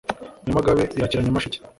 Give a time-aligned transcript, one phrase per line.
[0.45, 1.57] Nyamagabe irakira Nyamasheke